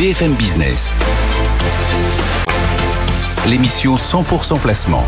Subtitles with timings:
[0.00, 0.94] BFM Business.
[3.46, 5.04] L'émission 100% placement.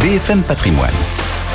[0.00, 0.92] BFM Patrimoine.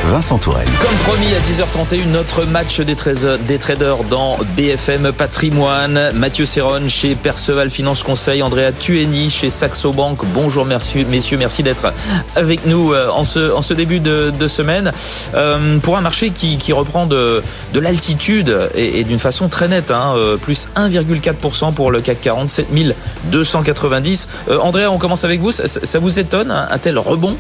[0.10, 0.68] Vincent Tourelle.
[0.82, 6.12] Comme promis à 10h31, notre match des, traders dans BFM Patrimoine.
[6.14, 10.20] Mathieu Serron chez Perceval Finance Conseil, Andrea Tueni chez Saxo Bank.
[10.34, 11.94] Bonjour messieurs, merci d'être
[12.36, 14.92] avec nous euh, en ce, début de, semaine
[15.36, 17.42] euh, pour un marché qui, reprend de,
[17.74, 19.92] de l'altitude et, d'une façon très nette.
[19.92, 24.28] Hein, euh, plus 1,4% pour le CAC 40, 7290.
[24.62, 25.52] Andrea, on commence avec vous.
[25.52, 27.38] Ça, vous étonne un tel rebond?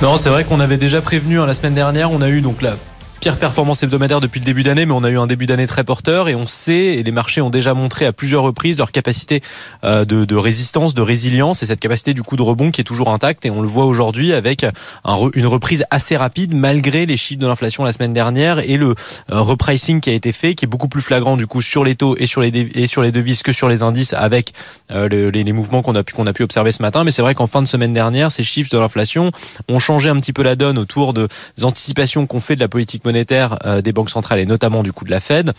[0.00, 2.12] Non, c'est vrai qu'on avait déjà prévenu hein, la semaine dernière.
[2.12, 2.76] On a eu donc la
[3.20, 5.82] pire performance hebdomadaire depuis le début d'année, mais on a eu un début d'année très
[5.82, 9.40] porteur et on sait, et les marchés ont déjà montré à plusieurs reprises leur capacité
[9.84, 12.84] euh, de, de résistance, de résilience et cette capacité du coup de rebond qui est
[12.84, 14.72] toujours intacte et on le voit aujourd'hui avec un,
[15.34, 18.94] une reprise assez rapide malgré les chiffres de l'inflation la semaine dernière et le
[19.32, 21.96] euh, repricing qui a été fait qui est beaucoup plus flagrant du coup sur les
[21.96, 24.52] taux et sur les, et sur les devises que sur les indices avec
[24.92, 27.02] euh, les, les, mouvements qu'on a pu qu'on a pu observer ce matin.
[27.02, 29.32] Mais c'est vrai qu'en fin de semaine dernière, ces chiffres de l'inflation
[29.68, 32.68] ont changé un petit peu la donne autour de, des anticipations qu'on fait de la
[32.68, 35.52] politique monétaire euh, des banques centrales et notamment du coup de la Fed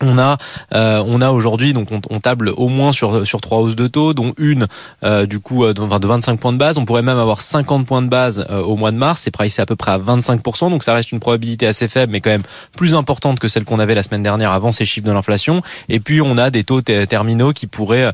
[0.00, 0.38] on a
[0.74, 4.14] euh, on a aujourd'hui donc on, table au moins sur sur trois hausses de taux
[4.14, 4.66] dont une
[5.04, 6.78] euh, du coup euh, de, de 25 points de base.
[6.78, 9.22] On pourrait même avoir 50 points de base au mois de mars.
[9.22, 12.20] C'est pricé à peu près à 25% donc ça reste une probabilité assez faible mais
[12.20, 12.42] quand même
[12.76, 15.62] plus importante que celle qu'on avait la semaine dernière avant ces chiffres de l'inflation.
[15.88, 18.12] Et puis on a des taux terminaux qui pourraient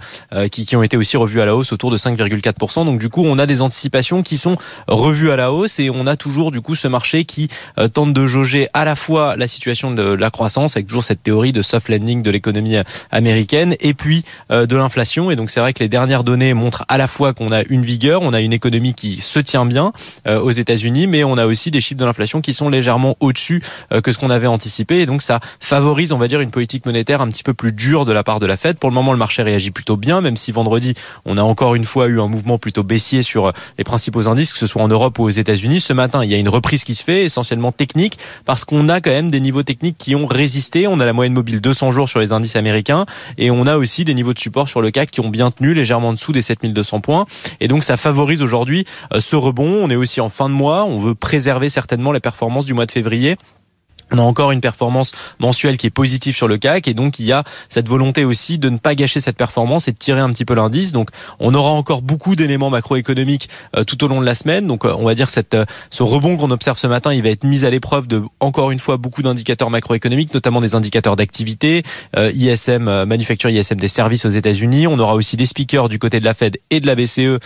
[0.50, 3.22] qui, qui ont été aussi revus à la hausse autour de 5,4% donc du coup
[3.24, 4.56] on a des anticipations qui sont
[4.88, 7.48] revues à la hausse et on a toujours du coup ce marché qui
[7.92, 11.52] tente de jauger à la fois la situation de la croissance avec toujours cette théorie
[11.52, 12.76] de soft de l'économie
[13.10, 15.30] américaine et puis euh, de l'inflation.
[15.30, 17.82] Et donc c'est vrai que les dernières données montrent à la fois qu'on a une
[17.82, 19.92] vigueur, on a une économie qui se tient bien
[20.26, 23.62] euh, aux États-Unis, mais on a aussi des chiffres de l'inflation qui sont légèrement au-dessus
[23.92, 25.00] euh, que ce qu'on avait anticipé.
[25.00, 28.04] Et donc ça favorise, on va dire, une politique monétaire un petit peu plus dure
[28.04, 28.76] de la part de la Fed.
[28.76, 31.84] Pour le moment, le marché réagit plutôt bien, même si vendredi, on a encore une
[31.84, 35.18] fois eu un mouvement plutôt baissier sur les principaux indices, que ce soit en Europe
[35.18, 35.80] ou aux États-Unis.
[35.80, 39.00] Ce matin, il y a une reprise qui se fait, essentiellement technique, parce qu'on a
[39.00, 40.86] quand même des niveaux techniques qui ont résisté.
[40.86, 43.06] On a la moyenne mobile 200 jours sur les indices américains.
[43.38, 45.72] Et on a aussi des niveaux de support sur le CAC qui ont bien tenu
[45.74, 47.24] légèrement en dessous des 7200 points.
[47.60, 49.80] Et donc ça favorise aujourd'hui euh, ce rebond.
[49.82, 52.86] On est aussi en fin de mois, on veut préserver certainement les performances du mois
[52.86, 53.36] de février
[54.12, 57.26] on a encore une performance mensuelle qui est positive sur le CAC et donc il
[57.26, 60.30] y a cette volonté aussi de ne pas gâcher cette performance et de tirer un
[60.30, 60.92] petit peu l'indice.
[60.92, 61.10] Donc
[61.40, 64.66] on aura encore beaucoup d'éléments macroéconomiques euh, tout au long de la semaine.
[64.66, 67.30] Donc euh, on va dire cette euh, ce rebond qu'on observe ce matin, il va
[67.30, 71.82] être mis à l'épreuve de encore une fois beaucoup d'indicateurs macroéconomiques, notamment des indicateurs d'activité,
[72.16, 74.86] ISM manufacture ISM des services aux États-Unis.
[74.86, 77.38] On aura aussi des speakers du côté de la Fed et de la BCE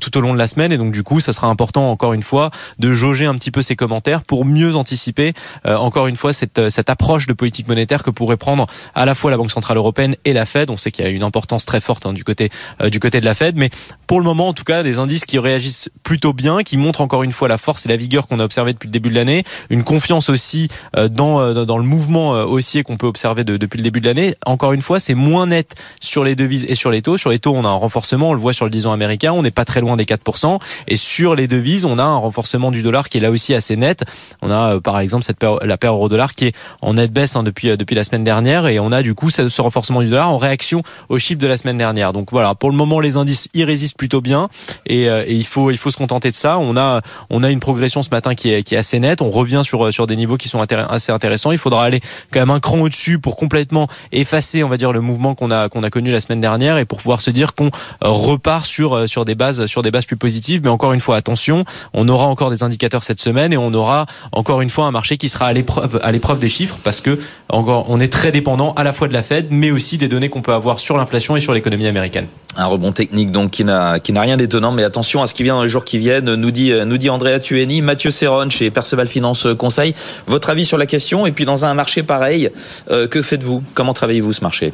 [0.00, 2.22] tout au long de la semaine et donc du coup ça sera important encore une
[2.22, 5.32] fois de jauger un petit peu ces commentaires pour mieux anticiper
[5.64, 9.14] encore une fois cette, euh, cette approche de politique monétaire que pourrait prendre à la
[9.14, 10.70] fois la Banque centrale européenne et la Fed.
[10.70, 12.50] On sait qu'il y a une importance très forte hein, du côté
[12.80, 13.70] euh, du côté de la Fed, mais
[14.06, 17.22] pour le moment, en tout cas, des indices qui réagissent plutôt bien, qui montrent encore
[17.22, 19.44] une fois la force et la vigueur qu'on a observé depuis le début de l'année,
[19.70, 21.36] une confiance aussi euh, dans
[21.66, 24.34] dans le mouvement haussier qu'on peut observer depuis le début de l'année.
[24.44, 27.16] Encore une fois, c'est moins net sur les devises et sur les taux.
[27.16, 29.32] Sur les taux, on a un renforcement, on le voit sur le 10 ans américain,
[29.32, 32.70] on n'est pas très loin des 4%, et sur les devises, on a un renforcement
[32.70, 34.04] du dollar qui est là aussi assez net.
[34.42, 37.70] On a par exemple cette la paire euro-dollar qui est en nette baisse hein, depuis
[37.70, 40.38] euh, depuis la semaine dernière et on a du coup ce, renforcement du dollar en
[40.38, 42.12] réaction aux chiffres de la semaine dernière.
[42.12, 44.48] Donc voilà, pour le moment les indices y résistent plutôt bien
[44.86, 46.58] et, euh, et, il faut il faut se contenter de ça.
[46.58, 49.22] On a on a une progression ce matin qui est qui est assez nette.
[49.22, 51.52] On revient sur sur des niveaux qui sont assez intéressants.
[51.52, 52.00] Il faudra aller
[52.32, 55.68] quand même un cran au-dessus pour complètement effacer, on va dire, le mouvement qu'on a
[55.68, 59.08] qu'on a connu la semaine dernière et pour pouvoir se dire qu'on euh, repart sur
[59.08, 60.60] sur des bases sur des bases plus positives.
[60.62, 64.06] Mais encore une fois, attention, on aura encore des indicateurs cette semaine et on aura
[64.32, 67.18] encore une fois un marché qui sera à l'épreuve à l'épreuve des chiffres parce que
[67.48, 70.28] encore on est très dépendant à la fois de la Fed mais aussi des données
[70.28, 72.26] qu'on peut avoir sur l'inflation et sur l'économie américaine.
[72.56, 75.42] Un rebond technique donc qui n'a qui n'a rien d'étonnant mais attention à ce qui
[75.42, 78.70] vient dans les jours qui viennent nous dit nous dit Andrea Tueni, Mathieu Serron chez
[78.70, 79.94] Perceval Finance Conseil.
[80.26, 82.50] Votre avis sur la question et puis dans un marché pareil,
[82.90, 83.62] euh, que faites-vous?
[83.74, 84.72] Comment travaillez-vous ce marché?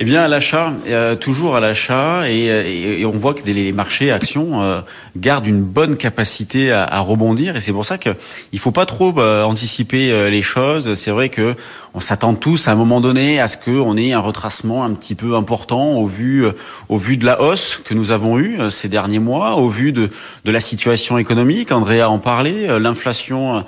[0.00, 4.62] Eh bien, à l'achat, euh, toujours à l'achat, et, on voit que les marchés actions
[4.62, 4.80] euh,
[5.16, 9.42] gardent une bonne capacité à, rebondir, et c'est pour ça qu'il faut pas trop euh,
[9.42, 10.94] anticiper les choses.
[10.94, 11.56] C'est vrai que
[11.94, 15.14] on s'attend tous à un moment donné à ce qu'on ait un retracement un petit
[15.14, 16.44] peu important au vu,
[16.88, 20.10] au vu de la hausse que nous avons eue ces derniers mois, au vu de,
[20.44, 21.72] de la situation économique.
[21.72, 23.64] Andrea en parlait, l'inflation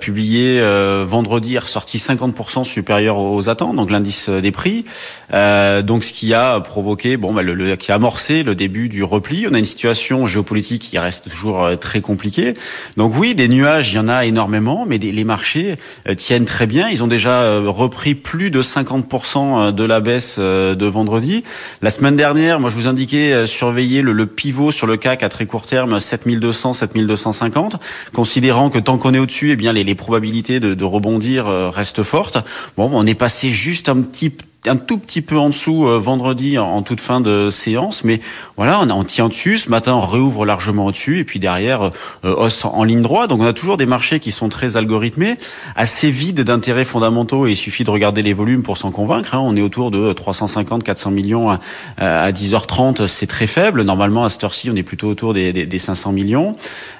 [0.00, 0.60] publiée
[1.04, 4.84] vendredi est ressortie 50% supérieure aux attentes, donc l'indice des prix.
[5.32, 9.02] Euh, donc ce qui a provoqué, bon, bah, le, qui a amorcé le début du
[9.02, 9.46] repli.
[9.50, 12.54] On a une situation géopolitique qui reste toujours euh, très compliquée.
[12.96, 15.76] Donc oui, des nuages, il y en a énormément, mais les marchés
[16.08, 16.88] euh, tiennent très bien.
[16.88, 21.42] Ils ont déjà repris plus de 50% de la baisse de vendredi.
[21.80, 25.46] La semaine dernière, moi je vous indiquais surveiller le, pivot sur le CAC à très
[25.46, 27.76] court terme 7200, 7250,
[28.12, 32.38] considérant que tant qu'on est au-dessus, eh bien les, probabilités de, rebondir restent fortes.
[32.76, 34.32] Bon, on est passé juste un petit
[34.66, 38.20] un tout petit peu en dessous euh, vendredi en, toute fin de séance, mais
[38.56, 39.58] voilà, on, on, tient dessus.
[39.58, 41.90] Ce matin, on réouvre largement au-dessus, et puis derrière,
[42.24, 43.30] euh, hausse en, ligne droite.
[43.30, 45.34] Donc on a toujours des marchés qui sont très algorithmés,
[45.74, 49.34] assez vides d'intérêts fondamentaux, et il suffit de regarder les volumes pour s'en convaincre.
[49.34, 49.40] Hein.
[49.42, 51.60] On est autour de 350, 400 millions à,
[51.98, 53.82] à 10h30, c'est très faible.
[53.82, 56.56] Normalement, à cette heure-ci, on est plutôt autour des, des, des 500 millions.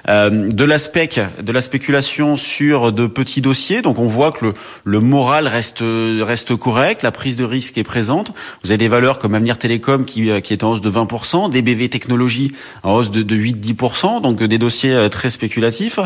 [0.09, 1.09] Euh, de l'aspect,
[1.41, 5.81] de la spéculation sur de petits dossiers, donc on voit que le, le moral reste
[5.81, 8.31] reste correct, la prise de risque est présente.
[8.63, 11.51] Vous avez des valeurs comme Avenir Télécom qui, euh, qui est en hausse de 20%,
[11.51, 12.51] DBV Technologies
[12.81, 15.99] en hausse de, de 8-10%, donc euh, des dossiers euh, très spéculatifs.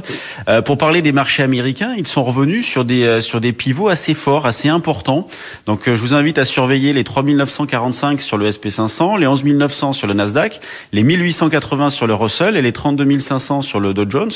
[0.65, 4.45] Pour parler des marchés américains, ils sont revenus sur des, sur des pivots assez forts,
[4.45, 5.27] assez importants.
[5.65, 10.13] Donc je vous invite à surveiller les 3945 sur le SP500, les 11900 sur le
[10.13, 10.59] Nasdaq,
[10.91, 14.31] les 1880 sur le Russell et les 32500 sur le Dow Jones.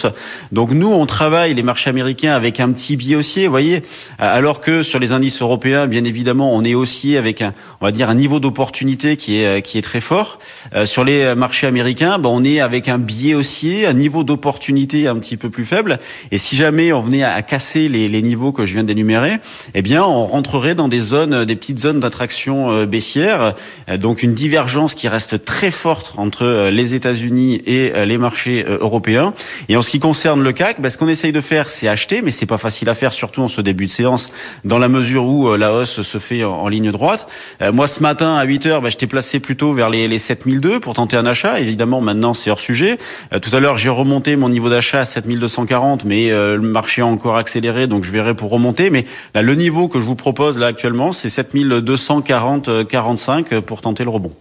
[0.51, 3.81] Donc nous, on travaille les marchés américains avec un petit biais haussier, vous voyez,
[4.19, 7.92] alors que sur les indices européens, bien évidemment, on est aussi avec un, on va
[7.92, 10.39] dire un niveau d'opportunité qui est euh, qui est très fort.
[10.74, 15.07] Euh, sur les marchés américains, ben, on est avec un biais haussier, un niveau d'opportunité
[15.07, 16.00] un petit peu plus faible.
[16.31, 19.38] Et si jamais on venait à, casser les, niveaux que je viens d'énumérer,
[19.74, 23.56] eh bien, on rentrerait dans des zones, des petites zones d'attraction euh, baissière.
[23.98, 29.33] donc une divergence qui reste très forte entre les États-Unis et les marchés européens.
[29.69, 32.21] Et en ce qui concerne le CAC, ben, ce qu'on essaye de faire, c'est acheter,
[32.21, 34.31] mais c'est pas facile à faire, surtout en ce début de séance,
[34.65, 37.27] dans la mesure où la hausse se fait en ligne droite.
[37.61, 40.19] Euh, moi, ce matin, à 8 heures, bah, je t'ai placé plutôt vers les, les
[40.19, 41.59] 7002 pour tenter un achat.
[41.59, 42.97] Évidemment, maintenant, c'est hors sujet.
[43.33, 47.01] Euh, tout à l'heure, j'ai remonté mon niveau d'achat à 7240, mais euh, le marché
[47.01, 48.89] a encore accéléré, donc je verrai pour remonter.
[48.89, 54.03] Mais là, le niveau que je vous propose là actuellement, c'est 7240 45 pour tenter
[54.03, 54.31] le rebond.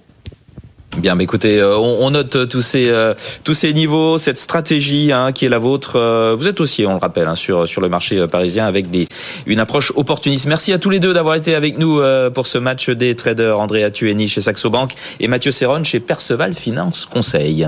[1.01, 5.13] Bien, mais écoutez, euh, on, note euh, tous ces euh, tous ces niveaux, cette stratégie
[5.13, 5.99] hein, qui est la vôtre.
[6.39, 9.09] Vous êtes aussi, on le rappelle, hein, sur sur le marché parisien avec des
[9.47, 10.47] une approche opportuniste.
[10.47, 12.03] Merci à tous les deux d'avoir été avec nous
[12.35, 13.59] pour ce match des traders.
[13.59, 17.67] Andrea Tueni chez Saxo Bank et Mathieu Serron chez Perceval Finance Conseil.